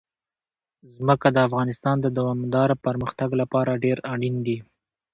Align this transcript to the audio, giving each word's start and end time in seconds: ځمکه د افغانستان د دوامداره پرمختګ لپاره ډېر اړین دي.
ځمکه 0.95 1.27
د 1.31 1.37
افغانستان 1.47 1.95
د 2.01 2.07
دوامداره 2.17 2.75
پرمختګ 2.85 3.29
لپاره 3.41 3.79
ډېر 3.83 3.97
اړین 4.13 4.35
دي. 4.47 4.57